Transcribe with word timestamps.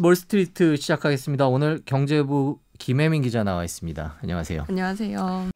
몰스트리트 0.00 0.76
시작하겠습니다. 0.76 1.48
오늘 1.48 1.80
경제부 1.84 2.58
김혜민 2.78 3.22
기자 3.22 3.44
나와 3.44 3.64
있습니다. 3.64 4.18
안녕하세요. 4.22 4.66
안녕하세요. 4.68 5.50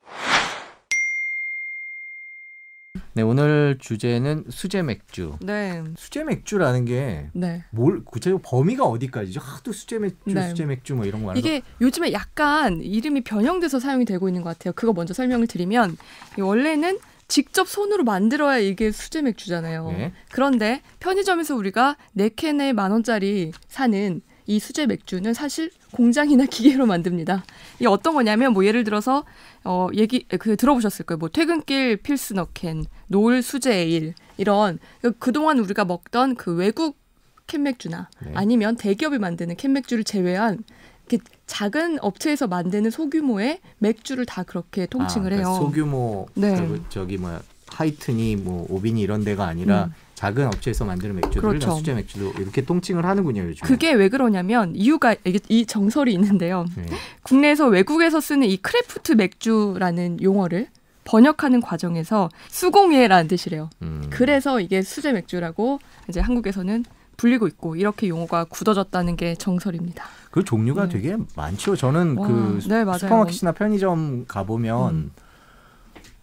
네, 3.14 3.22
오늘 3.22 3.76
주제는 3.78 4.44
수제 4.48 4.82
맥주. 4.82 5.36
네. 5.40 5.84
수제 5.96 6.24
맥주라는 6.24 6.86
게 6.86 7.28
네. 7.34 7.62
뭘 7.70 8.04
구체적으로 8.04 8.40
범위가 8.42 8.84
어디까지죠? 8.84 9.38
하도 9.40 9.72
수제 9.72 9.98
맥주, 9.98 10.16
네. 10.26 10.48
수제 10.48 10.64
맥주 10.64 10.94
뭐 10.94 11.04
이런 11.04 11.22
거 11.22 11.34
이게 11.34 11.62
요즘에 11.80 12.12
약간 12.12 12.80
이름이 12.80 13.22
변형돼서 13.22 13.80
사용이 13.80 14.06
되고 14.06 14.28
있는 14.28 14.42
것 14.42 14.50
같아요. 14.56 14.72
그거 14.74 14.92
먼저 14.94 15.12
설명을 15.12 15.46
드리면 15.46 15.96
이 16.38 16.40
원래는 16.40 16.98
직접 17.28 17.68
손으로 17.68 18.04
만들어야 18.04 18.58
이게 18.58 18.90
수제 18.90 19.22
맥주잖아요. 19.22 19.90
네. 19.90 20.12
그런데 20.30 20.82
편의점에서 21.00 21.54
우리가 21.54 21.96
네 22.12 22.28
캔에 22.28 22.72
만 22.72 22.92
원짜리 22.92 23.52
사는 23.68 24.22
이 24.46 24.58
수제 24.58 24.86
맥주는 24.86 25.32
사실 25.34 25.70
공장이나 25.92 26.46
기계로 26.50 26.86
만듭니다. 26.86 27.44
이게 27.76 27.86
어떤 27.86 28.14
거냐면 28.14 28.52
뭐 28.52 28.64
예를 28.64 28.84
들어서 28.84 29.24
어 29.64 29.88
얘기 29.94 30.24
그 30.24 30.56
들어보셨을 30.56 31.04
거예요. 31.06 31.18
뭐 31.18 31.28
퇴근길 31.28 31.98
필스너 31.98 32.48
캔, 32.54 32.84
노을 33.08 33.42
수제 33.42 33.72
에일 33.72 34.14
이런 34.36 34.78
그 35.00 35.12
그동안 35.18 35.58
우리가 35.58 35.84
먹던 35.84 36.34
그 36.36 36.54
외국 36.54 36.98
캔 37.46 37.62
맥주나 37.62 38.08
네. 38.24 38.32
아니면 38.34 38.76
대기업이 38.76 39.18
만드는 39.18 39.56
캔 39.56 39.72
맥주를 39.72 40.04
제외한 40.04 40.64
이렇게 41.08 41.24
작은 41.46 41.98
업체에서 42.00 42.46
만드는 42.46 42.90
소규모의 42.90 43.60
맥주를 43.78 44.24
다 44.24 44.42
그렇게 44.42 44.86
통칭을 44.86 45.32
아, 45.32 45.36
해요. 45.36 45.44
그러니까 45.44 45.64
소규모 45.64 46.26
네. 46.34 46.56
그 46.56 46.82
저기 46.88 47.18
뭐야 47.18 47.42
하이튼이 47.68 48.36
뭐 48.36 48.66
오빈이 48.68 49.00
이런 49.00 49.24
데가 49.24 49.46
아니라 49.46 49.84
음. 49.84 49.94
작은 50.22 50.46
업체에서 50.46 50.84
만드는 50.84 51.16
맥주들을 51.16 51.48
그렇죠. 51.48 51.66
다 51.66 51.74
수제 51.74 51.94
맥주도 51.94 52.32
이렇게 52.40 52.64
통칭을 52.64 53.04
하는군요 53.04 53.42
요즘. 53.42 53.66
그게 53.66 53.92
왜 53.92 54.08
그러냐면 54.08 54.72
이유가 54.76 55.16
이게 55.24 55.40
이 55.48 55.66
정설이 55.66 56.14
있는데요. 56.14 56.64
네. 56.76 56.86
국내에서 57.24 57.66
외국에서 57.66 58.20
쓰는 58.20 58.46
이 58.46 58.56
craft 58.56 59.12
맥주라는 59.14 60.22
용어를 60.22 60.68
번역하는 61.02 61.60
과정에서 61.60 62.28
수공예라는 62.50 63.26
뜻이래요. 63.26 63.68
음. 63.82 64.06
그래서 64.10 64.60
이게 64.60 64.82
수제 64.82 65.12
맥주라고 65.12 65.80
이제 66.08 66.20
한국에서는 66.20 66.84
불리고 67.16 67.48
있고 67.48 67.74
이렇게 67.74 68.06
용어가 68.06 68.44
굳어졌다는 68.44 69.16
게 69.16 69.34
정설입니다. 69.34 70.04
그 70.30 70.44
종류가 70.44 70.84
네. 70.84 70.88
되게 71.00 71.16
많죠. 71.34 71.74
저는 71.74 72.16
와, 72.16 72.28
그 72.28 72.60
네. 72.68 72.84
슈퍼마켓이나 72.98 73.50
편의점 73.50 74.26
가보면 74.28 74.94
음. 74.94 75.10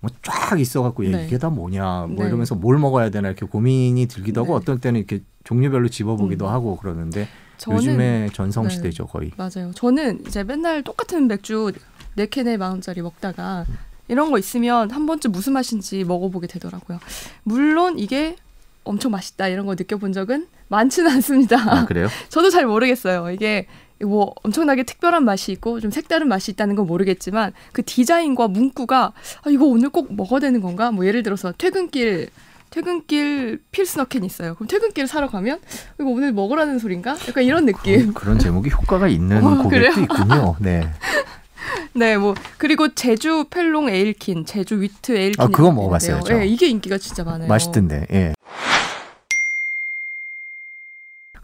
뭐 0.02 0.10
쫙 0.24 0.60
있어갖고 0.60 1.06
얘 1.06 1.10
네. 1.10 1.26
이게 1.26 1.38
다 1.38 1.50
뭐냐 1.50 2.08
뭐 2.10 2.24
네. 2.24 2.28
이러면서 2.28 2.56
뭘 2.56 2.78
먹어야 2.78 3.10
되나 3.10 3.28
이렇게 3.28 3.46
고민이 3.46 4.08
들기도 4.08 4.42
하고 4.42 4.54
네. 4.54 4.62
어떤 4.62 4.80
때는 4.80 5.00
이렇게 5.00 5.22
종류별로 5.44 5.90
집어보기도 5.90 6.48
음. 6.48 6.52
하고 6.52 6.78
그러는데 6.78 7.28
저는 7.58 7.78
요즘에 7.78 8.30
전성 8.34 8.68
네. 8.68 8.70
시대죠 8.70 9.08
거의. 9.08 9.32
맞아요. 9.38 9.72
저는 9.76 10.26
이제 10.26 10.44
맨날 10.44 10.84
똑같은 10.84 11.28
맥주 11.28 11.72
네 12.16 12.26
캔에 12.26 12.58
만 12.58 12.72
원짜리 12.72 13.02
먹다가 13.02 13.66
이런 14.08 14.32
거 14.32 14.40
있으면 14.40 14.90
한 14.92 15.06
번쯤 15.06 15.32
무슨 15.32 15.54
맛인지 15.54 16.04
먹어보게 16.04 16.48
되더라고요. 16.48 17.00
물론 17.44 18.00
이게 18.00 18.36
엄청 18.84 19.12
맛있다 19.12 19.50
이런 19.50 19.66
거 19.66 19.76
느껴본 19.76 20.14
적은 20.14 20.48
많지는 20.70 21.12
않습니다. 21.12 21.58
아 21.58 21.86
그래요? 21.86 22.08
저도 22.30 22.50
잘 22.50 22.66
모르겠어요. 22.66 23.30
이게 23.32 23.68
뭐 24.06 24.34
엄청나게 24.44 24.84
특별한 24.84 25.26
맛이 25.26 25.52
있고 25.52 25.80
좀 25.80 25.92
색다른 25.92 26.28
맛이 26.28 26.52
있다는 26.52 26.76
건 26.76 26.88
모르겠지만 26.88 27.54
그 27.74 27.84
디자인과 27.84 28.48
문구가 28.48 29.14
아, 29.44 29.50
이거 29.50 29.66
오늘 29.66 29.90
꼭 29.90 30.14
먹어야 30.14 30.40
되는 30.40 30.62
건가? 30.62 30.92
뭐 30.92 31.06
예를 31.06 31.24
들어서 31.24 31.52
퇴근길 31.58 32.30
퇴근길 32.70 33.60
필스너캔 33.72 34.24
있어요. 34.24 34.54
그럼 34.56 34.68
퇴근길 34.68 35.08
사러 35.08 35.28
가면 35.28 35.60
이거 36.00 36.10
오늘 36.10 36.32
먹으라는 36.32 36.78
소린가? 36.80 37.18
약간 37.28 37.44
이런 37.44 37.66
느낌. 37.66 38.10
어, 38.10 38.14
그런 38.14 38.38
제목이 38.38 38.70
효과가 38.70 39.08
있는 39.08 39.38
어, 39.44 39.64
고객도 39.64 39.70
그래요? 39.70 39.92
있군요. 40.04 40.56
네. 40.60 40.88
네, 41.94 42.18
뭐 42.18 42.36
그리고 42.58 42.94
제주 42.94 43.46
펠롱 43.50 43.90
에일킨, 43.90 44.46
제주 44.46 44.80
위트 44.82 45.12
에일킨. 45.12 45.42
아, 45.44 45.48
그거 45.48 45.72
먹어봤어요, 45.72 46.22
저. 46.26 46.38
네, 46.38 46.46
이게 46.48 46.68
인기가 46.68 46.98
진짜 46.98 47.24
많아요. 47.24 47.48
맛있던데. 47.48 48.06
예. 48.14 48.34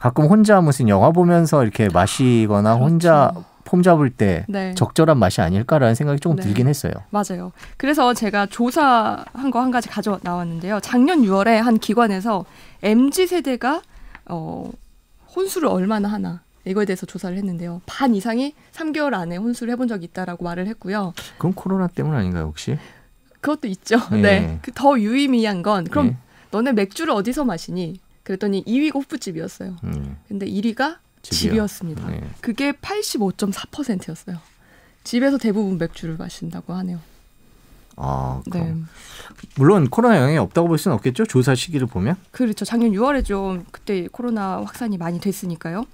가끔 0.05 0.25
혼자 0.27 0.61
무슨 0.61 0.87
영화 0.87 1.09
보면서 1.09 1.63
이렇게 1.63 1.89
마시거나 1.91 2.75
혼자 2.75 3.31
그렇죠. 3.33 3.45
폼 3.63 3.81
잡을 3.81 4.11
때 4.11 4.45
네, 4.47 4.75
적절한 4.75 5.17
맛이 5.17 5.41
아닐까라는 5.41 5.95
생각이 5.95 6.19
조금 6.19 6.35
네. 6.35 6.43
들긴 6.43 6.67
했어요. 6.67 6.93
맞아요. 7.09 7.51
그래서 7.77 8.13
제가 8.13 8.45
조사한 8.45 9.49
거 9.49 9.57
한 9.59 9.71
가지 9.71 9.89
가져 9.89 10.19
나왔는데요. 10.21 10.79
작년 10.81 11.23
6월에 11.23 11.55
한 11.55 11.79
기관에서 11.79 12.45
mz 12.83 13.25
세대가 13.25 13.81
어, 14.27 14.69
혼술을 15.35 15.67
얼마나 15.69 16.07
하나 16.09 16.41
이거에 16.65 16.85
대해서 16.85 17.07
조사를 17.07 17.35
했는데요. 17.35 17.81
반 17.87 18.13
이상이 18.13 18.53
3개월 18.73 19.15
안에 19.15 19.37
혼술을 19.37 19.73
해본 19.73 19.87
적이 19.87 20.05
있다라고 20.05 20.43
말을 20.43 20.67
했고요. 20.67 21.15
그건 21.37 21.53
코로나 21.53 21.87
때문 21.87 22.13
아닌가요 22.15 22.43
혹시? 22.43 22.77
그것도 23.41 23.67
있죠. 23.69 23.95
예. 24.13 24.17
네. 24.17 24.59
그더 24.61 24.99
유의미한 24.99 25.63
건 25.63 25.85
그럼 25.85 26.09
예. 26.09 26.15
너네 26.51 26.73
맥주를 26.73 27.11
어디서 27.11 27.43
마시니? 27.43 28.04
그랬더니 28.25 28.65
2위가 28.65 28.95
호프집이었어요. 28.95 29.77
음, 29.85 30.17
근데 30.27 30.45
1위가 30.47 30.97
집이요. 31.21 31.51
집이었습니다. 31.51 32.09
네. 32.09 32.23
그게 32.41 32.73
85.4%였어요. 32.73 34.37
집에서 35.03 35.37
대부분 35.37 35.77
맥주를 35.77 36.17
마신다고 36.17 36.73
하네요. 36.73 36.99
아. 37.95 38.41
네. 38.51 38.75
물론 39.55 39.89
코로나 39.89 40.17
영향이 40.17 40.37
없다고 40.37 40.67
볼 40.67 40.77
수는 40.77 40.95
없겠죠. 40.95 41.25
조사 41.25 41.55
시기를 41.55 41.87
보면. 41.87 42.15
그렇죠. 42.31 42.65
작년 42.65 42.91
6월에 42.91 43.23
좀 43.23 43.63
그때 43.71 44.07
코로나 44.11 44.57
확산이 44.57 44.97
많이 44.97 45.19
됐으니까요. 45.19 45.85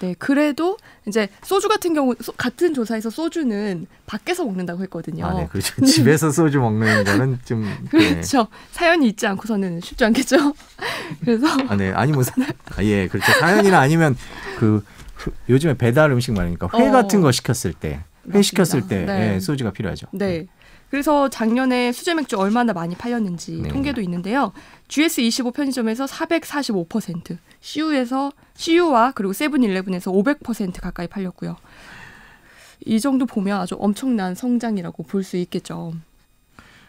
네, 0.00 0.14
그래도 0.18 0.76
이제 1.06 1.28
소주 1.42 1.68
같은 1.68 1.92
경우 1.92 2.14
소- 2.20 2.32
같은 2.32 2.72
조사에서 2.72 3.10
소주는 3.10 3.86
밖에서 4.06 4.44
먹는다고 4.44 4.82
했거든요. 4.84 5.26
아, 5.26 5.34
네, 5.34 5.46
그렇죠. 5.50 5.84
집에서 5.84 6.30
소주 6.30 6.58
먹는 6.60 7.04
거는 7.04 7.38
좀. 7.44 7.62
네. 7.92 8.10
그렇죠. 8.12 8.46
사연이 8.70 9.08
있지 9.08 9.26
않고서는 9.26 9.80
쉽지 9.80 10.04
않겠죠. 10.04 10.36
그래서 11.24 11.46
아, 11.68 11.76
네. 11.76 11.92
아니 11.92 12.12
뭐, 12.12 12.22
사- 12.22 12.32
아, 12.76 12.82
예, 12.84 13.08
그렇죠. 13.08 13.30
사연이나 13.32 13.78
아니면 13.80 14.16
그 14.58 14.82
후- 15.16 15.32
요즘에 15.48 15.74
배달 15.74 16.10
음식 16.10 16.32
말이니까 16.32 16.68
회 16.78 16.88
어. 16.88 16.92
같은 16.92 17.20
거 17.20 17.30
시켰을 17.32 17.74
때, 17.74 17.88
회 17.88 18.02
맞습니다. 18.24 18.42
시켰을 18.42 18.88
때 18.88 19.04
네. 19.04 19.34
예, 19.34 19.40
소주가 19.40 19.70
필요하죠. 19.70 20.06
네. 20.12 20.46
그래서 20.90 21.28
작년에 21.28 21.92
수제 21.92 22.14
맥주 22.14 22.36
얼마나 22.36 22.72
많이 22.72 22.96
팔렸는지 22.96 23.62
네. 23.62 23.68
통계도 23.68 24.00
있는데요. 24.02 24.52
GS25 24.88 25.54
편의점에서 25.54 26.04
445%, 26.06 27.38
CU에서 27.60 28.32
CU와 28.56 29.12
그리고 29.14 29.32
세븐일레븐에서 29.32 30.10
500% 30.10 30.80
가까이 30.80 31.06
팔렸고요. 31.06 31.56
이 32.84 32.98
정도 32.98 33.24
보면 33.26 33.60
아주 33.60 33.76
엄청난 33.78 34.34
성장이라고 34.34 35.04
볼 35.04 35.22
수 35.22 35.36
있겠죠. 35.36 35.92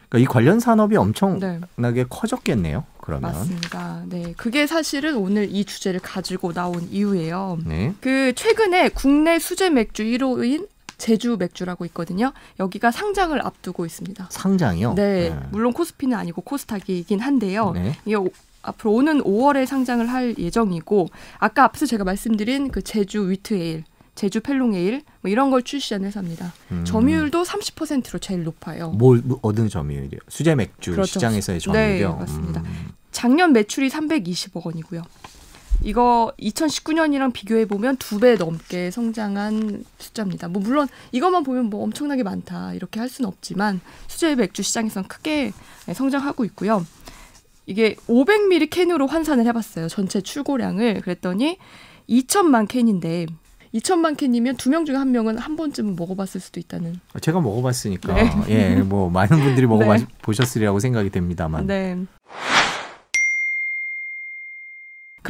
그러니까 0.09 0.17
이 0.29 0.33
관련 0.33 0.59
산업이 0.59 0.97
엄청나게 0.97 1.61
네, 1.77 2.05
커졌겠네요. 2.09 2.85
그러면. 2.99 3.31
맞습니다. 3.31 4.03
네, 4.07 4.33
그게 4.35 4.67
사실은 4.67 5.15
오늘 5.15 5.47
이 5.49 5.63
주제를 5.63 5.99
가지고 6.01 6.53
나온 6.53 6.87
이유예요. 6.91 7.59
네. 7.65 7.93
그 8.01 8.33
최근에 8.35 8.89
국내 8.89 9.39
수제 9.39 9.69
맥주 9.69 10.03
1호인 10.03 10.67
제주 11.01 11.35
맥주라고 11.37 11.83
있거든요. 11.85 12.31
여기가 12.59 12.91
상장을 12.91 13.39
앞두고 13.43 13.87
있습니다. 13.87 14.27
상장이요. 14.29 14.93
네, 14.93 15.35
물론 15.51 15.73
코스피는 15.73 16.15
아니고 16.15 16.41
코스닥이긴 16.41 17.19
한데요. 17.19 17.71
네. 17.71 17.95
이게 18.05 18.15
오- 18.15 18.29
앞으로 18.61 18.93
오는 18.93 19.23
5월에 19.23 19.65
상장을 19.65 20.07
할 20.07 20.35
예정이고 20.37 21.07
아까 21.39 21.63
앞서 21.63 21.87
제가 21.87 22.03
말씀드린 22.03 22.69
그 22.69 22.83
제주 22.83 23.27
위트 23.31 23.55
에일, 23.55 23.83
제주 24.13 24.41
펠롱 24.41 24.75
에일 24.75 25.01
뭐 25.21 25.31
이런 25.31 25.49
걸 25.49 25.63
출시한 25.63 26.03
회사입니다. 26.03 26.53
음. 26.71 26.85
점유율도 26.85 27.41
30%로 27.41 28.19
제일 28.19 28.43
높아요. 28.43 28.91
뭘 28.91 29.21
뭐, 29.23 29.39
어느 29.41 29.67
점유율이요? 29.67 30.19
수제 30.29 30.53
맥주 30.53 30.91
그렇죠. 30.91 31.13
시장에서의 31.13 31.59
네, 31.59 31.65
점유율이요. 31.65 32.15
맞습니다. 32.17 32.61
음. 32.61 32.89
작년 33.11 33.53
매출이 33.53 33.89
320억 33.89 34.63
원이고요. 34.67 35.01
이거 35.83 36.31
2019년이랑 36.39 37.33
비교해 37.33 37.65
보면 37.65 37.97
두 37.97 38.19
배 38.19 38.35
넘게 38.35 38.91
성장한 38.91 39.83
숫자입니다. 39.97 40.47
뭐 40.47 40.61
물론 40.61 40.87
이것만 41.11 41.43
보면 41.43 41.65
뭐 41.71 41.83
엄청나게 41.83 42.21
많다 42.23 42.73
이렇게 42.73 42.99
할 42.99 43.09
수는 43.09 43.27
없지만 43.27 43.81
수제 44.07 44.35
맥주 44.35 44.61
시장에서는 44.61 45.07
크게 45.07 45.53
성장하고 45.93 46.45
있고요. 46.45 46.85
이게 47.65 47.95
500ml 48.07 48.69
캔으로 48.69 49.07
환산을 49.07 49.45
해봤어요. 49.47 49.87
전체 49.87 50.21
출고량을 50.21 51.01
그랬더니 51.01 51.57
2천만 52.09 52.67
캔인데 52.67 53.25
2천만 53.73 54.17
캔이면 54.17 54.57
두 54.57 54.69
명 54.69 54.83
중에 54.85 54.97
한 54.97 55.11
명은 55.11 55.37
한 55.37 55.55
번쯤은 55.55 55.95
먹어봤을 55.95 56.41
수도 56.41 56.59
있다는. 56.59 56.99
제가 57.21 57.39
먹어봤으니까 57.39 58.13
네. 58.13 58.29
예, 58.49 58.75
뭐 58.81 59.09
많은 59.09 59.39
분들이 59.41 59.65
먹어봐 59.67 59.97
네. 59.97 60.05
보셨으리라고 60.21 60.79
생각이 60.79 61.09
됩니다만. 61.09 61.65
네. 61.67 61.97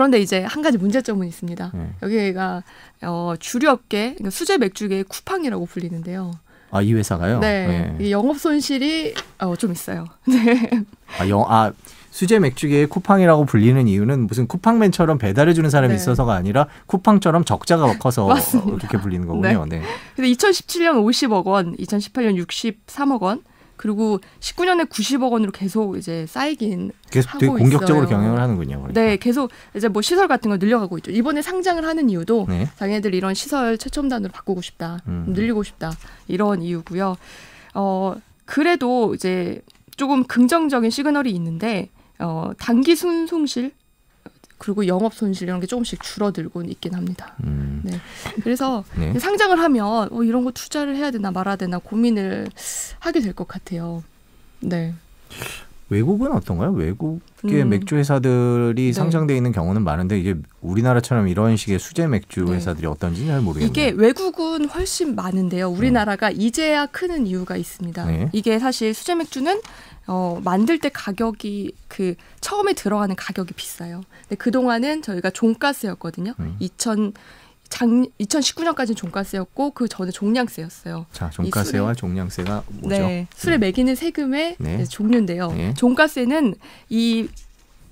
그런데 0.01 0.19
이제 0.19 0.41
한 0.41 0.63
가지 0.63 0.79
문제점은 0.79 1.27
있습니다. 1.27 1.71
네. 1.75 1.89
여기가 2.01 2.63
어, 3.03 3.35
주류업계 3.39 4.15
그러니까 4.15 4.31
수제 4.31 4.57
맥주계의 4.57 5.03
쿠팡이라고 5.03 5.67
불리는데요. 5.67 6.31
아, 6.71 6.81
이 6.81 6.91
회사가요? 6.91 7.39
네, 7.39 7.95
예. 7.99 8.03
이 8.03 8.11
영업 8.11 8.39
손실이 8.39 9.13
어, 9.41 9.55
좀 9.55 9.71
있어요. 9.71 10.05
네, 10.25 10.83
아, 11.19 11.29
영, 11.29 11.45
아, 11.47 11.71
수제 12.09 12.39
맥주계의 12.39 12.87
쿠팡이라고 12.87 13.45
불리는 13.45 13.87
이유는 13.87 14.25
무슨 14.25 14.47
쿠팡맨처럼 14.47 15.19
배달해 15.19 15.53
주는 15.53 15.69
사람이 15.69 15.93
네. 15.93 15.95
있어서가 15.97 16.33
아니라 16.33 16.65
쿠팡처럼 16.87 17.45
적자가 17.45 17.99
커서 17.99 18.25
맞습니다. 18.25 18.77
이렇게 18.77 18.97
불리는 18.97 19.27
거군요. 19.27 19.67
네. 19.69 19.83
근데 20.15 20.31
2017년 20.31 20.95
50억 20.95 21.45
원, 21.45 21.75
2018년 21.77 22.43
63억 22.43 23.21
원, 23.21 23.43
그리고 23.81 24.19
19년에 24.39 24.87
90억 24.87 25.31
원으로 25.31 25.51
계속 25.51 25.97
이제 25.97 26.27
쌓이긴 26.27 26.91
계속 27.09 27.39
되게 27.39 27.47
공격적으로 27.47 28.05
있어요. 28.05 28.15
경영을 28.15 28.39
하는군요. 28.39 28.77
그러니까. 28.77 28.93
네, 28.93 29.17
계속 29.17 29.49
이제 29.75 29.87
뭐 29.87 30.03
시설 30.03 30.27
같은 30.27 30.49
걸 30.49 30.59
늘려가고 30.59 30.99
있죠. 30.99 31.09
이번에 31.09 31.41
상장을 31.41 31.83
하는 31.83 32.07
이유도 32.11 32.45
네. 32.47 32.69
자기네들 32.77 33.15
이런 33.15 33.33
시설 33.33 33.79
최첨단으로 33.79 34.31
바꾸고 34.31 34.61
싶다, 34.61 34.99
음. 35.07 35.25
늘리고 35.29 35.63
싶다 35.63 35.93
이런 36.27 36.61
이유고요. 36.61 37.17
어 37.73 38.15
그래도 38.45 39.15
이제 39.15 39.63
조금 39.97 40.25
긍정적인 40.25 40.91
시그널이 40.91 41.31
있는데 41.31 41.89
어 42.19 42.51
단기 42.59 42.95
순손실 42.95 43.71
그리고 44.61 44.85
영업 44.85 45.15
손실 45.15 45.47
이런 45.47 45.59
게 45.59 45.65
조금씩 45.65 46.03
줄어들고 46.03 46.61
있긴 46.61 46.93
합니다. 46.93 47.33
음. 47.43 47.81
네. 47.83 47.99
그래서 48.43 48.83
네. 48.95 49.17
상장을 49.17 49.57
하면 49.59 50.07
어, 50.11 50.23
이런 50.23 50.43
거 50.43 50.51
투자를 50.51 50.95
해야 50.95 51.09
되나 51.09 51.31
말아야 51.31 51.55
되나 51.55 51.79
고민을 51.79 52.47
하게 52.99 53.21
될 53.21 53.33
것 53.33 53.47
같아요. 53.47 54.03
네. 54.59 54.93
외국은 55.89 56.31
어떤가요? 56.31 56.73
외국의 56.73 57.63
음. 57.63 57.69
맥주 57.69 57.95
회사들이 57.95 58.75
네. 58.75 58.93
상장돼 58.93 59.35
있는 59.35 59.51
경우는 59.51 59.83
많은데 59.83 60.19
이게 60.19 60.35
우리나라처럼 60.61 61.27
이런 61.27 61.57
식의 61.57 61.79
수제 61.79 62.05
맥주 62.07 62.45
네. 62.45 62.53
회사들이 62.53 62.85
어떤지 62.85 63.25
잘 63.25 63.41
모르겠네요. 63.41 63.69
이게 63.71 63.89
외국은 63.89 64.69
훨씬 64.69 65.15
많은데요. 65.15 65.69
우리나라가 65.69 66.29
이제야 66.29 66.85
크는 66.85 67.25
이유가 67.25 67.57
있습니다. 67.57 68.05
네. 68.05 68.29
이게 68.31 68.59
사실 68.59 68.93
수제 68.93 69.15
맥주는 69.15 69.59
어, 70.07 70.41
만들 70.43 70.79
때 70.79 70.89
가격이 70.89 71.73
그 71.87 72.15
처음에 72.41 72.73
들어가는 72.73 73.15
가격이 73.15 73.53
비싸요. 73.53 74.01
근데 74.23 74.35
그 74.35 74.51
동안은 74.51 75.01
저희가 75.01 75.29
종가세였거든요. 75.29 76.33
음. 76.39 76.55
2000 76.59 77.13
작 77.71 77.87
2019년까지는 77.87 78.97
종가세였고 78.97 79.71
그 79.71 79.87
전에 79.87 80.11
종량세였어요. 80.11 81.05
자, 81.13 81.29
종가세와 81.29 81.95
종량세가 81.95 82.63
뭐죠? 82.67 82.89
네, 82.89 83.27
술에 83.33 83.57
매기는 83.57 83.95
세금의 83.95 84.57
네. 84.59 84.83
종류인데요. 84.83 85.51
네. 85.53 85.73
종가세는 85.75 86.55
이 86.89 87.29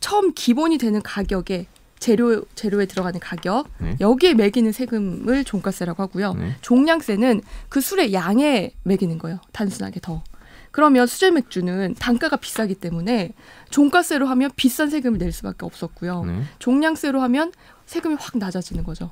처음 0.01 0.33
기본이 0.33 0.77
되는 0.77 1.01
가격에 1.01 1.67
재료 1.97 2.43
재료에 2.55 2.85
들어가는 2.85 3.19
가격 3.19 3.67
네. 3.79 3.95
여기에 3.99 4.33
매기는 4.33 4.71
세금을 4.71 5.43
종가세라고 5.45 6.03
하고요. 6.03 6.33
네. 6.33 6.55
종량세는 6.61 7.41
그 7.69 7.81
술의 7.81 8.13
양에 8.13 8.71
매기는 8.83 9.17
거예요. 9.17 9.39
단순하게 9.53 10.01
더. 10.01 10.23
그러면 10.71 11.07
수제 11.07 11.31
맥주는 11.31 11.95
단가가 11.95 12.35
비싸기 12.35 12.75
때문에 12.75 13.31
종가세로 13.69 14.27
하면 14.27 14.51
비싼 14.55 14.89
세금을 14.89 15.17
낼 15.17 15.31
수밖에 15.31 15.65
없었고요. 15.65 16.25
네. 16.25 16.43
종량세로 16.59 17.21
하면 17.21 17.51
세금이 17.85 18.15
확 18.19 18.37
낮아지는 18.37 18.83
거죠. 18.83 19.11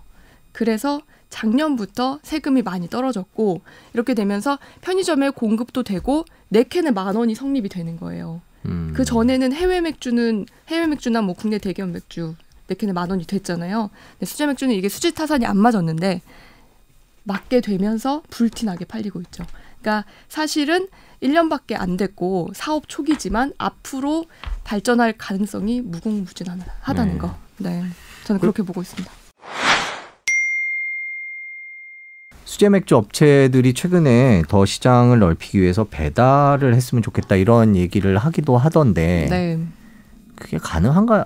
그래서 0.52 1.02
작년부터 1.30 2.20
세금이 2.24 2.62
많이 2.62 2.90
떨어졌고 2.90 3.62
이렇게 3.94 4.14
되면서 4.14 4.58
편의점에 4.82 5.32
공급도 5.32 5.84
되고 5.84 6.26
네 6.50 6.64
캔에 6.64 6.92
만 6.92 7.16
원이 7.16 7.36
성립이 7.36 7.70
되는 7.70 7.98
거예요. 7.98 8.42
음. 8.66 8.94
그 8.96 9.04
전에는 9.04 9.54
해외 9.54 9.82
맥주는 9.82 10.46
해외 10.68 10.88
맥주나 10.88 11.22
뭐 11.22 11.36
국내 11.36 11.58
대기업 11.58 11.90
맥주 11.90 12.36
네 12.68 12.76
캔에 12.76 12.92
만 12.92 13.10
원이 13.10 13.26
됐잖아요. 13.26 13.90
근데 14.14 14.26
수제 14.26 14.46
맥주는 14.48 14.74
이게 14.74 14.90
수지 14.90 15.14
타산이 15.14 15.46
안 15.46 15.58
맞았는데 15.58 16.22
맞게 17.24 17.62
되면서 17.62 18.24
불티나게 18.30 18.86
팔리고 18.86 19.22
있죠. 19.22 19.46
그러니까 19.82 20.10
사실은 20.28 20.88
1년밖에 21.22 21.76
안 21.76 21.98
됐고 21.98 22.52
사업 22.54 22.88
초기지만 22.88 23.54
앞으로 23.58 24.26
발전할 24.64 25.14
가능성이 25.18 25.82
무궁무진하다는 25.82 27.14
네. 27.14 27.18
거. 27.18 27.36
네. 27.58 27.84
저는 28.26 28.40
그렇게 28.40 28.64
보고 28.64 28.82
있습니다. 28.82 29.12
수제 32.46 32.70
맥주 32.70 32.96
업체들이 32.96 33.74
최근에 33.74 34.44
더 34.48 34.66
시장을 34.66 35.20
넓히기 35.20 35.62
위해서 35.62 35.84
배달을 35.84 36.74
했으면 36.76 37.02
좋겠다 37.02 37.36
이런 37.36 37.76
얘기를 37.76 38.18
하기도 38.18 38.58
하던데 38.58 39.28
네. 39.30 39.60
그게 40.36 40.58
가능한가요? 40.58 41.26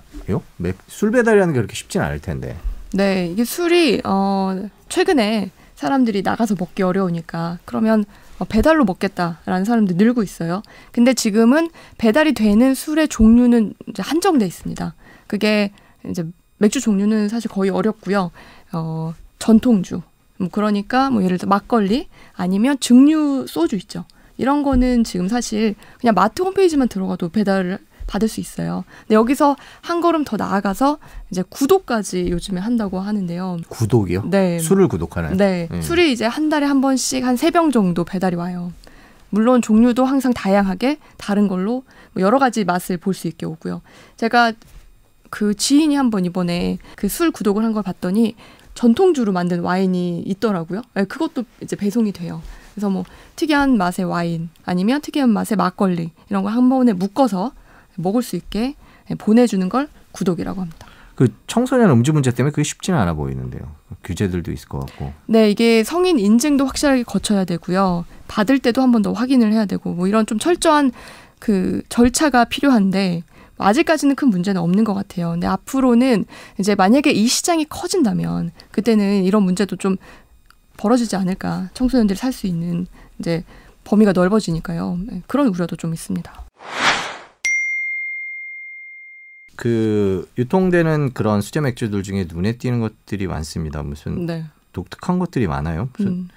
맥- 0.58 0.78
술 0.88 1.12
배달이라는 1.12 1.54
게 1.54 1.58
그렇게 1.60 1.76
쉽진 1.76 2.02
않을 2.02 2.20
텐데. 2.20 2.58
네, 2.94 3.28
이게 3.28 3.44
술이 3.46 4.02
어 4.04 4.68
최근에 4.90 5.52
사람들이 5.76 6.22
나가서 6.24 6.56
먹기 6.58 6.84
어려우니까 6.84 7.60
그러면 7.66 8.02
어, 8.02 8.06
배달로 8.46 8.86
먹겠다라는 8.86 9.66
사람들이 9.66 9.98
늘고 9.98 10.24
있어요. 10.24 10.62
근데 10.92 11.14
지금은 11.14 11.70
배달이 11.98 12.34
되는 12.34 12.74
술의 12.74 13.08
종류는 13.08 13.74
이제 13.90 14.02
한정돼 14.02 14.46
있습니다. 14.46 14.96
그게 15.28 15.72
이제 16.10 16.26
맥주 16.58 16.80
종류는 16.80 17.30
사실 17.30 17.50
거의 17.50 17.70
어렵고요. 17.70 18.32
어 18.74 19.14
전통주, 19.40 20.02
뭐 20.38 20.50
그러니까 20.52 21.10
뭐 21.10 21.24
예를 21.24 21.38
들어 21.38 21.50
막걸리 21.50 22.08
아니면 22.34 22.78
증류 22.80 23.46
소주 23.48 23.76
있죠. 23.78 24.06
이런 24.38 24.64
거는 24.64 25.04
지금 25.04 25.28
사실 25.28 25.76
그냥 26.00 26.16
마트 26.16 26.42
홈페이지만 26.42 26.88
들어가도 26.88 27.30
배달을 27.30 27.80
받을 28.12 28.28
수 28.28 28.42
있어요. 28.42 28.84
근데 29.08 29.16
여기서 29.16 29.56
한 29.80 30.02
걸음 30.02 30.26
더 30.26 30.36
나아가서 30.36 30.98
이제 31.32 31.44
구독까지 31.48 32.30
요즘에 32.30 32.60
한다고 32.60 33.00
하는데요. 33.00 33.60
구독이요? 33.70 34.24
네. 34.30 34.60
술을 34.60 34.90
구독하나요? 34.90 35.38
네. 35.38 35.70
네. 35.72 35.82
술이 35.82 36.12
이제 36.12 36.26
한 36.26 36.50
달에 36.50 36.66
한 36.66 36.82
번씩 36.82 37.24
한 37.24 37.36
세 37.38 37.52
병 37.52 37.72
정도 37.72 38.04
배달이 38.04 38.36
와요. 38.36 38.74
물론 39.30 39.62
종류도 39.62 40.04
항상 40.04 40.34
다양하게 40.34 41.00
다른 41.18 41.48
걸로 41.48 41.84
뭐 42.12 42.22
여러 42.22 42.38
가지 42.38 42.66
맛을 42.66 42.98
볼 42.98 43.14
수 43.14 43.28
있게 43.30 43.46
오고요. 43.46 43.82
제가 44.18 44.52
그 45.30 45.54
지인이 45.56 45.96
한 45.96 46.10
번 46.12 46.26
이번에 46.26 46.80
그 46.98 47.08
술 47.08 47.32
구독을 47.32 47.64
한 47.64 47.72
걸 47.72 47.82
봤더니 47.84 48.36
전통주로 48.74 49.32
만든 49.32 49.62
와인이 49.62 50.24
있더라고요. 50.28 50.82
네, 50.96 51.06
그것도 51.06 51.46
이제 51.62 51.78
배송이 51.78 52.12
돼요. 52.12 52.42
그래서 52.74 52.90
뭐 52.90 53.06
특이한 53.38 53.78
맛의 53.78 54.04
와인 54.06 54.50
아니면 54.66 55.00
특이한 55.02 55.30
맛의 55.30 55.56
막걸리 55.58 56.12
이런 56.30 56.44
걸 56.44 56.52
한 56.52 56.68
번에 56.70 56.92
묶어서 56.92 57.54
먹을 58.02 58.22
수 58.24 58.36
있게 58.36 58.76
보내주는 59.18 59.68
걸 59.70 59.88
구독이라고 60.12 60.62
합니다. 60.62 60.88
그 61.16 61.28
청소년 61.46 61.90
음주 61.92 62.14
문제 62.14 62.32
때문에 62.32 62.52
그게 62.52 62.64
쉽지는 62.64 62.98
않아 63.00 63.14
보이는데요. 63.14 63.62
규제들도 64.04 64.52
있을 64.52 64.68
것 64.70 64.80
같고. 64.80 65.14
네, 65.28 65.52
이게 65.52 65.84
성인 65.84 66.18
인증도 66.20 66.66
확실하게 66.66 67.04
거쳐야 67.04 67.46
되고요. 67.46 68.06
받을 68.28 68.58
때도 68.60 68.82
한 68.82 68.92
번 68.92 69.02
더 69.02 69.12
확인을 69.12 69.52
해야 69.54 69.66
되고 69.66 69.94
뭐 69.94 70.08
이런 70.08 70.26
좀 70.26 70.40
철저한 70.40 70.92
그 71.40 71.82
절차가 71.90 72.46
필요한데 72.46 73.24
아직까지는 73.58 74.16
큰 74.16 74.30
문제는 74.30 74.60
없는 74.62 74.84
것 74.84 74.94
같아요. 74.96 75.32
근데 75.32 75.46
앞으로는 75.48 76.26
이제 76.60 76.74
만약에 76.74 77.12
이 77.12 77.28
시장이 77.28 77.66
커진다면 77.66 78.52
그때는 78.72 79.24
이런 79.24 79.44
문제도 79.44 79.76
좀 79.76 79.98
벌어지지 80.78 81.16
않을까. 81.16 81.70
청소년들이 81.76 82.18
살 82.18 82.32
수 82.34 82.48
있는 82.48 82.88
이제 83.20 83.44
범위가 83.84 84.14
넓어지니까요. 84.14 84.98
네, 85.08 85.22
그런 85.28 85.48
우려도 85.48 85.76
좀 85.76 85.94
있습니다. 85.94 86.32
그 89.62 90.28
유통되는 90.40 91.14
그런 91.14 91.40
수제 91.40 91.62
맥주들 91.62 92.02
중에 92.02 92.26
눈에 92.28 92.54
띄는 92.54 92.80
것들이 92.80 93.28
많습니다. 93.28 93.84
무슨 93.84 94.26
네. 94.26 94.46
독특한 94.74 95.20
것들이 95.20 95.46
많아요. 95.46 95.88
무슨 95.96 96.12
음, 96.12 96.30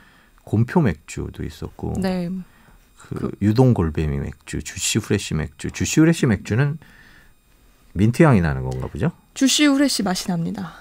곰표 0.44 0.82
맥주도 0.82 1.42
있었고, 1.42 1.94
네. 2.02 2.28
그 2.98 3.30
유동 3.40 3.72
골뱅이 3.72 4.18
맥주, 4.18 4.62
주시 4.62 4.98
후레쉬 4.98 5.32
맥주. 5.36 5.70
주시 5.70 6.00
후레쉬 6.00 6.26
맥주는 6.26 6.76
민트 7.94 8.22
향이 8.24 8.42
나는 8.42 8.62
건가 8.62 8.88
보죠? 8.88 9.10
주시 9.32 9.64
후레쉬 9.64 10.02
맛이 10.02 10.28
납니다. 10.28 10.74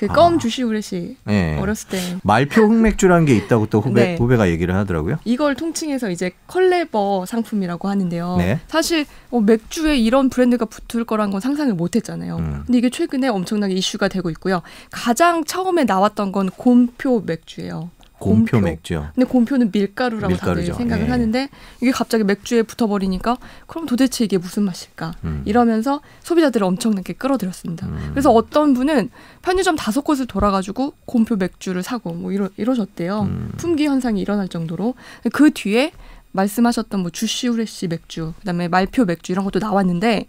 그 0.00 0.13
껌 0.13 0.34
아. 0.34 0.38
주시 0.38 0.62
후레쉬 0.62 1.16
네. 1.24 1.58
어렸을 1.58 1.90
때 1.90 1.98
말표 2.22 2.62
흑맥주라는 2.62 3.26
게 3.26 3.36
있다고 3.36 3.66
또 3.66 3.80
후배 3.80 4.04
네. 4.04 4.16
후배가 4.16 4.48
얘기를 4.48 4.74
하더라고요. 4.74 5.18
이걸 5.24 5.54
통칭해서 5.54 6.10
이제 6.10 6.32
collab 6.46 7.26
상품이라고 7.26 7.88
하는데요. 7.88 8.36
네. 8.38 8.60
사실 8.68 9.04
어, 9.30 9.40
맥주에 9.40 9.98
이런 9.98 10.30
브랜드가 10.30 10.64
붙을 10.64 11.04
거란 11.04 11.30
건 11.30 11.40
상상을 11.40 11.74
못 11.74 11.96
했잖아요. 11.96 12.36
음. 12.36 12.62
근데 12.66 12.78
이게 12.78 12.88
최근에 12.88 13.28
엄청나게 13.28 13.74
이슈가 13.74 14.08
되고 14.08 14.30
있고요. 14.30 14.62
가장 14.90 15.44
처음에 15.44 15.84
나왔던 15.84 16.32
건 16.32 16.48
곰표 16.50 17.24
맥주예요. 17.26 17.90
곰표, 18.20 18.58
곰표. 18.58 18.60
맥주요. 18.60 19.08
근데 19.14 19.28
곰표는 19.28 19.70
밀가루라고 19.72 20.28
밀가루죠. 20.28 20.72
다들 20.72 20.74
생각을 20.74 21.06
예. 21.06 21.10
하는데 21.10 21.48
이게 21.80 21.90
갑자기 21.90 22.22
맥주에 22.22 22.62
붙어버리니까 22.62 23.38
그럼 23.66 23.86
도대체 23.86 24.24
이게 24.24 24.38
무슨 24.38 24.62
맛일까? 24.64 25.14
음. 25.24 25.42
이러면서 25.46 26.00
소비자들을 26.22 26.64
엄청나게 26.64 27.14
끌어들였습니다. 27.14 27.86
음. 27.86 28.08
그래서 28.10 28.30
어떤 28.30 28.74
분은 28.74 29.10
편의점 29.42 29.74
다섯 29.74 30.02
곳을 30.02 30.26
돌아가지고 30.26 30.94
곰표 31.06 31.36
맥주를 31.36 31.82
사고 31.82 32.12
뭐 32.12 32.30
이러, 32.30 32.48
이러셨대요. 32.56 33.22
음. 33.22 33.52
품귀 33.56 33.86
현상이 33.86 34.20
일어날 34.20 34.48
정도로 34.48 34.94
그 35.32 35.50
뒤에 35.50 35.92
말씀하셨던 36.32 37.00
뭐 37.00 37.10
주시 37.10 37.48
후레쉬 37.48 37.88
맥주, 37.88 38.34
그다음에 38.40 38.68
말표 38.68 39.04
맥주 39.04 39.32
이런 39.32 39.44
것도 39.44 39.58
나왔는데 39.58 40.26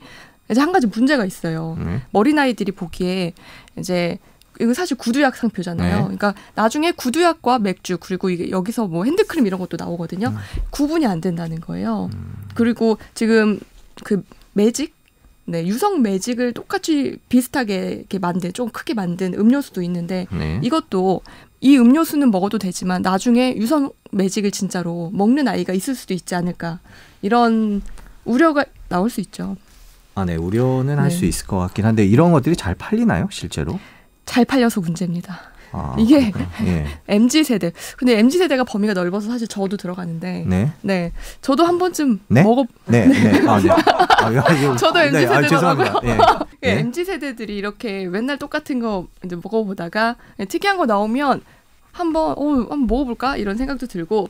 이제 0.50 0.60
한 0.60 0.72
가지 0.72 0.88
문제가 0.88 1.26
있어요. 1.26 1.78
네. 1.80 2.02
어린 2.12 2.40
아이들이 2.40 2.72
보기에 2.72 3.34
이제 3.78 4.18
이거 4.60 4.74
사실 4.74 4.98
구두약 4.98 5.36
상표잖아요. 5.36 5.96
네. 5.96 6.02
그러니까 6.04 6.34
나중에 6.56 6.92
구두약과 6.92 7.60
맥주 7.60 7.98
그리고 8.00 8.30
이게 8.30 8.52
여기서 8.52 8.88
뭐 8.88 9.06
핸드크림 9.06 9.48
이런 9.48 9.60
것도 9.60 9.78
나오거든요. 9.78 10.28
음. 10.28 10.38
구분이 10.70 11.06
안 11.06 11.22
된다는 11.22 11.60
거예요. 11.60 12.10
음. 12.14 12.34
그리고 12.54 12.98
지금 13.14 13.60
그 14.04 14.24
매직 14.54 14.94
네, 15.46 15.66
유성 15.66 16.02
매직을 16.02 16.54
똑같이 16.54 17.18
비슷하게 17.28 17.92
이렇게 17.92 18.20
만든 18.20 18.54
좀 18.54 18.70
크게 18.70 18.94
만든 18.94 19.34
음료수도 19.34 19.82
있는데 19.82 20.28
네. 20.32 20.60
이것도 20.64 21.22
이 21.62 21.78
음료수는 21.78 22.32
먹어도 22.32 22.58
되지만 22.58 23.02
나중에 23.02 23.56
유성 23.58 23.92
매직을 24.12 24.52
진짜로 24.52 25.10
먹는 25.14 25.48
아이가 25.48 25.74
있을 25.74 25.96
수도 25.96 26.14
있지 26.14 26.36
않을까 26.36 26.80
이런 27.22 27.82
우려가 28.24 28.66
나올 28.88 29.10
수 29.10 29.20
있죠. 29.22 29.58
아, 30.14 30.26
네. 30.26 30.36
우려는 30.36 31.00
할 31.00 31.10
네. 31.10 31.16
수 31.16 31.26
있을 31.26 31.48
것 31.48 31.58
같긴 31.58 31.86
한데 31.86 32.06
이런 32.06 32.32
것들이 32.32 32.56
잘 32.56 32.76
팔리나요, 32.76 33.28
실제로? 33.32 33.80
잘 34.26 34.46
팔려서 34.46 34.82
문제입니다. 34.82 35.40
아, 35.74 35.96
이게-. 35.98 36.32
예. 36.66 36.86
MZ 37.08 37.44
세대. 37.46 37.72
근데 37.98 38.20
MZ 38.20 38.38
세대가 38.40 38.64
범위가 38.66 38.94
넓어서 38.94 39.30
사실 39.30 39.48
저도 39.48 39.78
들어가는데 39.78 40.44
네, 40.48 40.72
네. 40.82 41.12
저도 41.42 41.64
한 41.66 41.78
번쯤 41.78 42.20
네? 42.28 42.44
먹어. 42.44 42.66
네, 42.88 43.06
네. 43.08 43.48
아, 43.48 43.60
네. 43.60 43.70
아, 43.70 44.30
이거- 44.54 44.76
저도 44.76 45.00
MZ 45.00 45.18
네, 45.20 45.26
아, 45.28 45.42
세대더라고요. 45.42 46.02
예. 46.04 46.18
예, 46.64 46.74
네. 46.76 46.80
MZ 46.82 47.06
세대들이 47.06 47.56
이렇게 47.58 48.06
맨날 48.08 48.38
똑같은 48.38 48.80
거 48.80 49.08
이제 49.24 49.36
먹어보다가 49.36 50.18
특이한 50.50 50.78
거 50.78 50.86
나오면 50.86 51.42
한번 51.94 52.32
어 52.38 52.46
한번 52.70 52.88
먹어볼까 52.88 53.38
이런 53.38 53.56
생각도 53.58 53.88
들고 53.88 54.28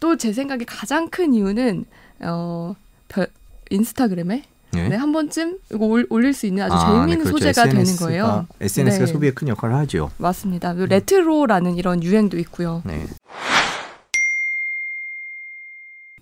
또 0.00 0.16
제 0.16 0.32
생각에 0.34 0.64
가장 0.66 1.08
큰 1.08 1.32
이유는 1.32 1.86
어 2.20 2.74
별, 3.08 3.26
인스타그램에 3.70 4.42
네. 4.74 4.88
네, 4.90 4.96
한 4.96 5.12
번쯤 5.12 5.58
이거 5.72 5.86
올, 5.86 6.06
올릴 6.10 6.32
수 6.34 6.46
있는 6.46 6.62
아주 6.64 6.74
아, 6.74 6.78
네, 6.78 7.00
재미있는 7.00 7.24
그렇죠. 7.24 7.38
소재가 7.38 7.64
되는 7.66 7.80
SNS가 7.82 8.06
거예요. 8.06 8.46
SNS가 8.60 9.06
네. 9.06 9.12
소비에 9.12 9.30
큰 9.32 9.48
역할을 9.48 9.74
하죠. 9.76 10.10
맞습니다. 10.18 10.74
그리고 10.74 10.86
레트로라는 10.86 11.76
이런 11.76 12.02
유행도 12.02 12.38
있고요. 12.38 12.82
네. 12.84 13.06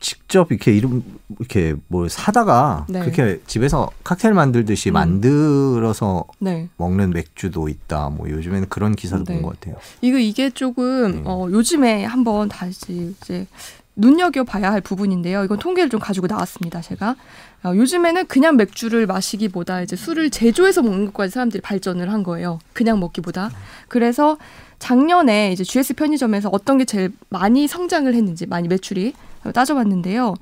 직접 0.03 0.51
이렇게 0.51 0.73
이름 0.73 1.03
이렇게 1.39 1.75
뭘 1.87 2.11
사다가 2.11 2.87
네. 2.89 3.01
그렇게 3.01 3.41
집에서 3.47 3.89
칵테일 4.03 4.35
만들듯이 4.35 4.91
음. 4.91 4.95
만들어서 4.95 6.25
네. 6.41 6.69
먹는 6.77 7.11
맥주도 7.11 7.69
있다. 7.69 8.11
뭐 8.11 8.29
요즘에는 8.29 8.69
그런 8.69 8.97
기사도 8.97 9.25
네. 9.25 9.35
본것 9.35 9.61
같아요. 9.61 9.77
이거 10.01 10.19
이게 10.19 10.51
조금 10.51 11.13
네. 11.13 11.23
어, 11.25 11.47
요즘에 11.51 12.05
한번 12.05 12.49
다시 12.49 13.15
이제 13.21 13.47
눈여겨 13.97 14.45
봐야 14.45 14.73
할 14.73 14.81
부분인데요. 14.81 15.45
이건 15.45 15.59
통계를 15.59 15.91
좀 15.91 16.01
가지고 16.01 16.27
나왔습니다. 16.27 16.81
제가 16.81 17.17
어, 17.65 17.73
요즘에는 17.75 18.27
그냥 18.27 18.57
맥주를 18.57 19.07
마시기보다 19.07 19.83
이제 19.83 19.97
술을 19.97 20.31
제조해서 20.31 20.83
먹는 20.83 21.07
것까지 21.07 21.33
사람들이 21.33 21.61
발전을 21.61 22.11
한 22.11 22.23
거예요. 22.23 22.59
그냥 22.73 22.99
먹기보다. 23.01 23.51
그래서 23.89 24.39
작년에 24.79 25.53
이제 25.53 25.63
GS 25.63 25.95
편의점에서 25.95 26.49
어떤 26.51 26.79
게 26.79 26.85
제일 26.85 27.13
많이 27.29 27.69
성장을 27.69 28.13
했는지 28.13 28.47
많이 28.47 28.67
매출이 28.67 29.15
따져봤는데요. 29.55 30.35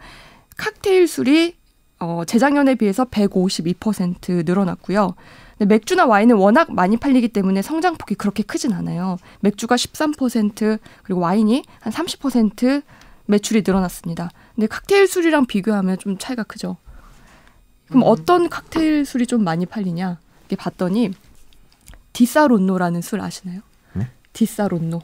칵테일 0.56 1.08
술이 1.08 1.56
어, 1.98 2.22
재작년에 2.26 2.76
비해서 2.76 3.04
152% 3.04 4.46
늘어났고요. 4.46 5.14
맥주나 5.58 6.06
와인은 6.06 6.36
워낙 6.36 6.72
많이 6.72 6.96
팔리기 6.96 7.28
때문에 7.28 7.60
성장폭이 7.60 8.14
그렇게 8.14 8.42
크진 8.42 8.72
않아요. 8.72 9.18
맥주가 9.40 9.76
13% 9.76 10.78
그리고 11.02 11.20
와인이 11.20 11.62
한 11.80 11.92
30% 11.92 12.82
매출이 13.30 13.62
늘어났습니다. 13.66 14.30
근데 14.54 14.66
칵테일 14.66 15.06
술이랑 15.06 15.46
비교하면 15.46 15.98
좀 15.98 16.18
차이가 16.18 16.42
크죠. 16.42 16.76
그럼 17.88 18.02
어떤 18.04 18.48
칵테일 18.48 19.04
술이 19.04 19.26
좀 19.26 19.42
많이 19.44 19.66
팔리냐? 19.66 20.18
이렇게 20.42 20.56
봤더니 20.56 21.12
디사론노라는 22.12 23.02
술 23.02 23.20
아시나요? 23.20 23.60
네? 23.94 24.08
디사론노. 24.32 25.00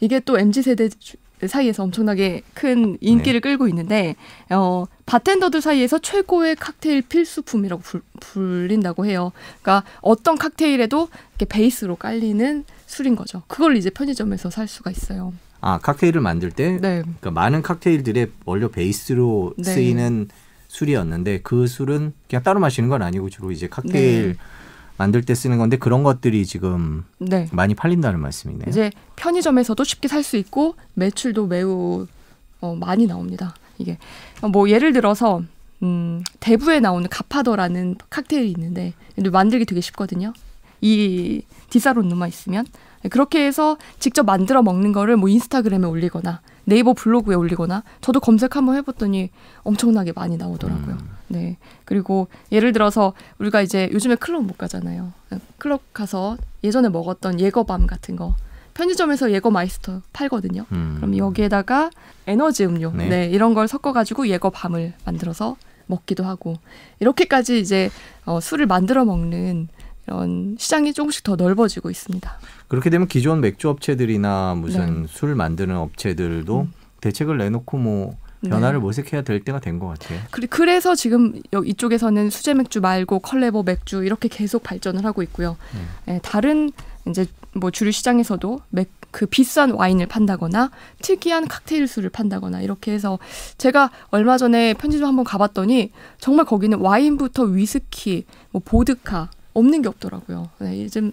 이게 0.00 0.20
또 0.20 0.38
MZ 0.38 0.62
세대 0.62 0.88
주- 0.88 1.16
사이에서 1.46 1.82
엄청나게 1.82 2.42
큰 2.54 2.96
인기를 3.02 3.42
끌고 3.42 3.68
있는데 3.68 4.16
어 4.50 4.86
바텐더들 5.04 5.60
사이에서 5.60 5.98
최고의 5.98 6.56
칵테일 6.56 7.02
필수품이라고 7.02 7.82
불, 7.82 8.00
불린다고 8.20 9.04
해요. 9.04 9.32
그러니까 9.60 9.86
어떤 10.00 10.36
칵테일에도 10.38 11.08
이렇게 11.32 11.44
베이스로 11.44 11.96
깔리는 11.96 12.64
술인 12.86 13.16
거죠. 13.16 13.42
그걸 13.48 13.76
이제 13.76 13.90
편의점에서 13.90 14.48
살 14.48 14.66
수가 14.66 14.90
있어요. 14.90 15.34
아 15.60 15.78
칵테일을 15.78 16.20
만들 16.20 16.50
때 16.50 16.72
네. 16.80 17.02
그러니까 17.02 17.30
많은 17.30 17.62
칵테일들의 17.62 18.28
원료 18.44 18.68
베이스로 18.70 19.54
네. 19.58 19.64
쓰이는 19.72 20.28
술이었는데 20.68 21.40
그 21.42 21.66
술은 21.66 22.12
그냥 22.28 22.42
따로 22.42 22.60
마시는 22.60 22.88
건 22.88 23.02
아니고 23.02 23.30
주로 23.30 23.50
이제 23.50 23.68
칵테일 23.68 24.28
네. 24.28 24.34
만들 24.98 25.22
때 25.22 25.34
쓰는 25.34 25.58
건데 25.58 25.76
그런 25.76 26.02
것들이 26.02 26.46
지금 26.46 27.04
네. 27.18 27.48
많이 27.52 27.74
팔린다는 27.74 28.20
말씀이네요. 28.20 28.66
이제 28.68 28.90
편의점에서도 29.16 29.82
쉽게 29.84 30.08
살 30.08 30.22
수 30.22 30.36
있고 30.36 30.74
매출도 30.94 31.46
매우 31.46 32.06
어, 32.60 32.74
많이 32.74 33.06
나옵니다. 33.06 33.54
이게 33.78 33.98
어, 34.40 34.48
뭐 34.48 34.68
예를 34.70 34.92
들어서 34.92 35.42
음, 35.82 36.22
대부에 36.40 36.80
나오는 36.80 37.06
가파더라는 37.08 37.96
칵테일이 38.08 38.50
있는데 38.52 38.94
만들기 39.30 39.66
되게 39.66 39.80
쉽거든요. 39.80 40.32
이 40.80 41.42
디사론누만 41.70 42.28
있으면 42.28 42.66
그렇게 43.08 43.46
해서 43.46 43.76
직접 43.98 44.24
만들어 44.24 44.62
먹는 44.62 44.92
거를 44.92 45.16
뭐 45.16 45.28
인스타그램에 45.28 45.86
올리거나 45.86 46.40
네이버 46.64 46.92
블로그에 46.92 47.34
올리거나 47.34 47.84
저도 48.00 48.20
검색 48.20 48.56
한번 48.56 48.76
해봤더니 48.76 49.30
엄청나게 49.62 50.12
많이 50.14 50.36
나오더라고요. 50.36 50.94
음. 50.94 51.10
네. 51.28 51.56
그리고 51.84 52.28
예를 52.52 52.72
들어서 52.72 53.12
우리가 53.38 53.62
이제 53.62 53.88
요즘에 53.92 54.16
클럽 54.16 54.42
못 54.42 54.58
가잖아요. 54.58 55.12
클럽 55.58 55.82
가서 55.92 56.36
예전에 56.64 56.88
먹었던 56.88 57.40
예거밤 57.40 57.86
같은 57.86 58.16
거 58.16 58.34
편의점에서 58.74 59.32
예거 59.32 59.50
마이스터 59.50 60.02
팔거든요. 60.12 60.66
음. 60.72 60.94
그럼 60.96 61.16
여기에다가 61.16 61.90
에너지 62.26 62.64
음료, 62.66 62.92
네. 62.92 63.08
네, 63.08 63.26
이런 63.26 63.54
걸 63.54 63.68
섞어가지고 63.68 64.28
예거 64.28 64.50
밤을 64.50 64.92
만들어서 65.04 65.56
먹기도 65.86 66.24
하고 66.24 66.56
이렇게까지 67.00 67.60
이제 67.60 67.90
어, 68.24 68.40
술을 68.40 68.66
만들어 68.66 69.04
먹는 69.04 69.68
이런 70.06 70.56
시장이 70.58 70.92
조금씩 70.92 71.24
더 71.24 71.36
넓어지고 71.36 71.90
있습니다. 71.90 72.38
그렇게 72.68 72.90
되면 72.90 73.06
기존 73.08 73.40
맥주 73.40 73.68
업체들이나 73.68 74.54
무슨 74.56 75.02
네. 75.02 75.08
술 75.08 75.34
만드는 75.34 75.76
업체들도 75.76 76.60
음. 76.62 76.72
대책을 77.00 77.38
내놓고 77.38 77.78
뭐 77.78 78.16
변화를 78.48 78.80
모색해야 78.80 79.22
될 79.22 79.40
때가 79.40 79.60
된 79.60 79.78
것 79.78 79.86
같아요. 79.88 80.20
그래서 80.50 80.94
지금 80.94 81.40
여- 81.52 81.62
이쪽에서는 81.62 82.30
수제 82.30 82.54
맥주 82.54 82.80
말고 82.80 83.20
collab 83.20 83.62
맥주 83.62 84.04
이렇게 84.04 84.28
계속 84.28 84.62
발전을 84.62 85.04
하고 85.04 85.22
있고요. 85.22 85.56
음. 85.74 85.88
예, 86.08 86.20
다른 86.22 86.70
이제 87.08 87.26
뭐 87.54 87.70
주류 87.70 87.92
시장에서도 87.92 88.60
맥, 88.70 88.90
그 89.10 89.26
비싼 89.26 89.70
와인을 89.70 90.06
판다거나 90.06 90.70
특이한 91.02 91.48
칵테일 91.48 91.86
술을 91.88 92.10
판다거나 92.10 92.60
이렇게 92.60 92.92
해서 92.92 93.18
제가 93.58 93.90
얼마 94.10 94.36
전에 94.38 94.74
편의점 94.74 95.08
한번 95.08 95.24
가봤더니 95.24 95.92
정말 96.18 96.44
거기는 96.46 96.78
와인부터 96.78 97.44
위스키, 97.44 98.26
뭐 98.50 98.60
보드카 98.64 99.30
없는 99.54 99.82
게 99.82 99.88
없더라고요. 99.88 100.50
네, 100.58 100.82
요즘 100.84 101.12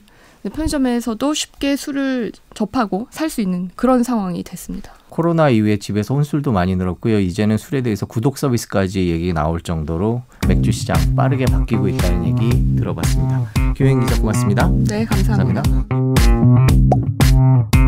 편의점에서도 0.50 1.34
쉽게 1.34 1.76
술을 1.76 2.32
접하고 2.54 3.08
살 3.10 3.30
수 3.30 3.42
있는 3.42 3.70
그런 3.76 4.04
상황이 4.04 4.44
됐습니다. 4.44 4.94
코로나 5.10 5.50
이후에 5.50 5.78
집에서 5.78 6.16
혼술도 6.16 6.52
많이 6.52 6.76
늘었고요. 6.76 7.20
이제는 7.20 7.58
술에 7.58 7.82
대해서 7.82 8.06
구독 8.06 8.38
서비스까지 8.38 9.10
얘기 9.10 9.34
나올 9.34 9.62
정도로 9.62 10.24
맥주 10.48 10.72
시장 10.72 11.16
빠르게 11.16 11.46
바뀌고 11.46 11.88
있다는 11.88 12.28
얘기 12.28 12.76
들어봤습니다. 12.76 13.52
교행 13.76 14.00
기자 14.00 14.20
고맙습니다. 14.20 14.70
네, 14.88 15.06
감사합니다. 15.06 15.62
감사합니다. 15.62 17.83